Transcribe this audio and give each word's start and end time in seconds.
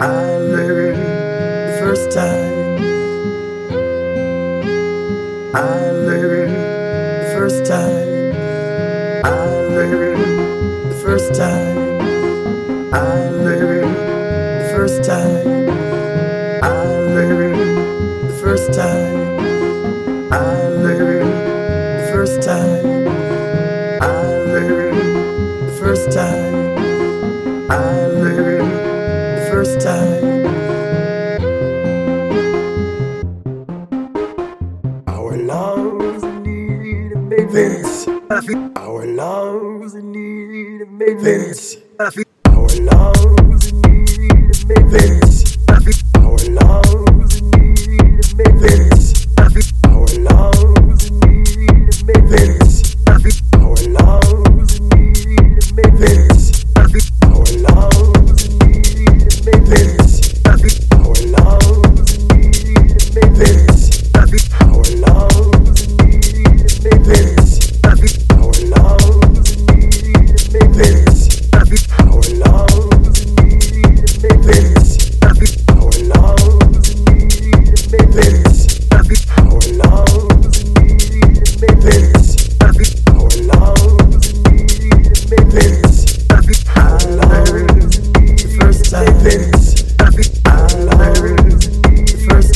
I 0.00 0.36
learned 0.36 0.96
the 0.96 1.76
first 1.80 2.12
time. 2.12 2.78
I 5.52 5.90
learned 5.90 6.54
the 6.54 7.32
first 7.34 7.66
time. 7.66 8.32
I 9.24 9.46
learned 9.74 10.90
the 10.90 11.00
first 11.02 11.34
time. 11.34 12.00
I 12.94 13.28
learned 13.30 13.96
the 13.96 14.70
first 14.72 15.02
time. 15.02 15.68
I 16.62 16.86
learned 16.86 18.28
the 18.28 18.38
first 18.40 18.72
time. 18.72 20.32
I 20.32 20.68
learned. 20.68 20.97
This, 37.50 38.06
Our 38.76 39.06
love's 39.06 39.94
in 39.94 40.12
need 40.12 40.82
of. 41.98 42.27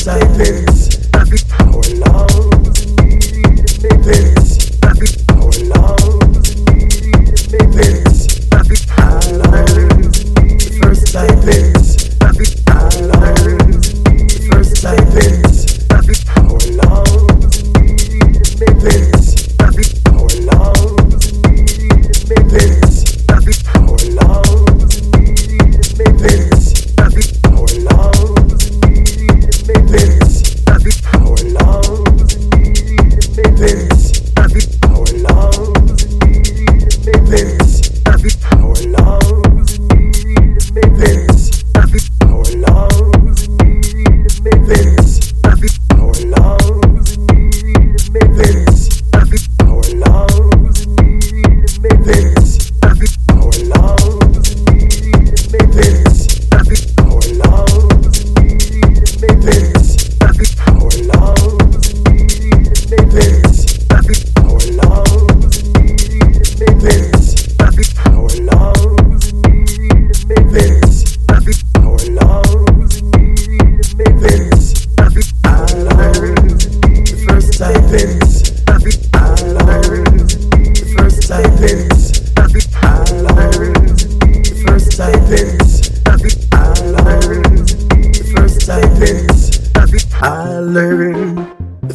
side. 0.03 0.62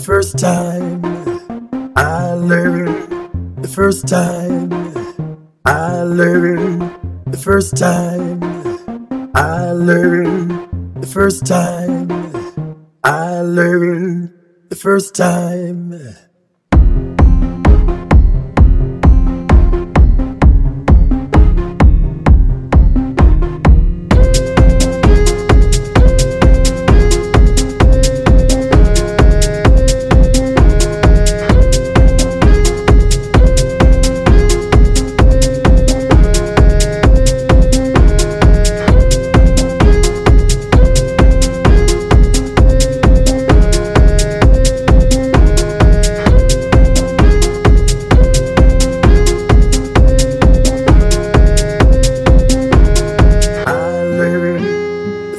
first 0.08 0.38
time 0.38 1.04
I 1.94 2.32
learned, 2.32 3.62
the 3.62 3.69
first 3.69 4.08
time 4.08 4.72
I 5.66 6.00
learned, 6.00 6.80
the 7.26 7.36
first 7.36 7.76
time 7.76 8.42
I 9.34 9.72
learned, 9.72 11.02
the 11.02 11.06
first 11.06 11.44
time 11.44 12.10
I 13.04 13.42
learned, 13.42 14.32
the 14.70 14.76
first 14.76 15.14
time. 15.14 15.92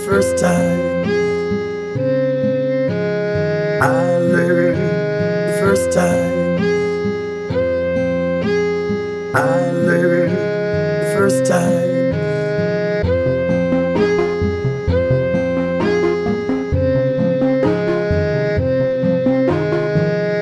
first 0.10 0.40
time. 0.40 1.06
I 3.80 4.18
learned 4.18 4.78
the 4.78 5.58
first 5.62 5.92
time. 5.92 6.58
I 9.36 9.70
learned 9.70 10.32
the 10.32 11.14
first 11.16 11.46
time. 11.46 12.00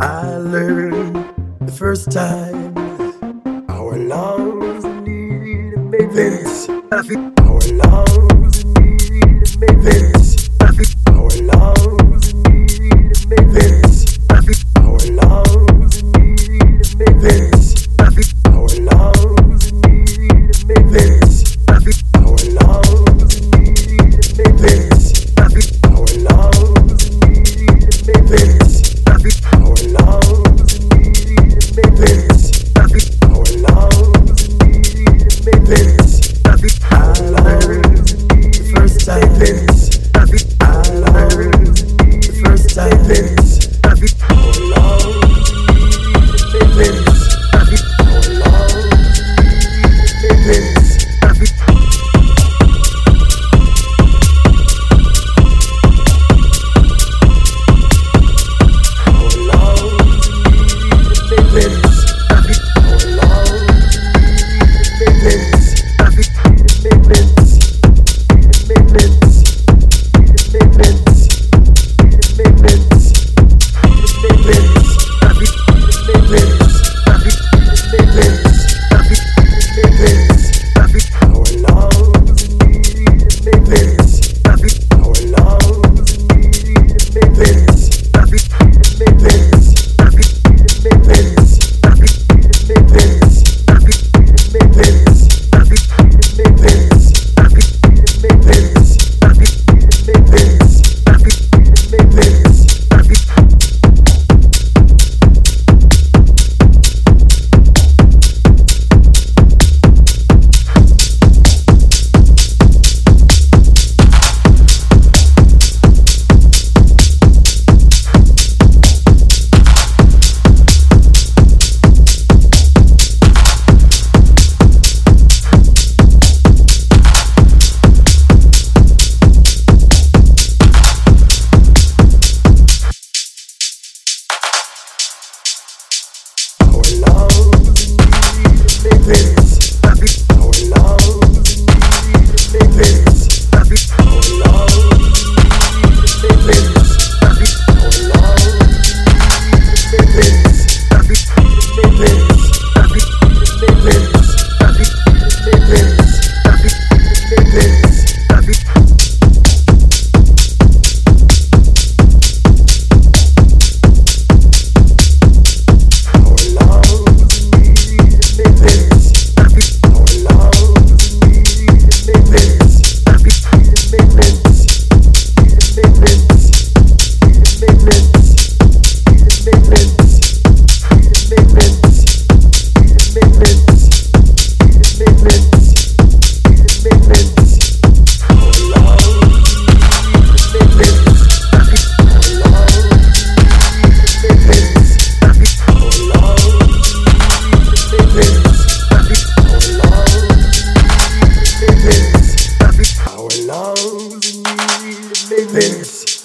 I 0.02 0.38
learned 0.38 1.72
first 1.74 2.10
time. 2.10 2.74
Our 3.68 3.98
lungs 3.98 4.86
need 5.06 5.74
a 5.74 6.08
big. 6.08 7.37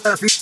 Surfing. 0.02 0.41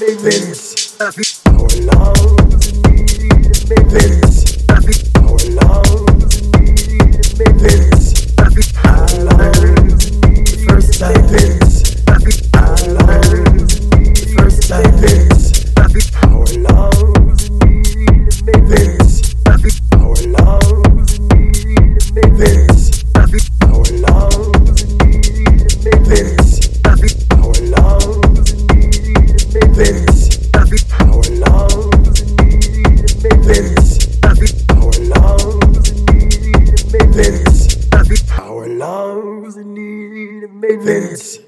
Baby, 0.00 1.43
Peace. 40.84 41.38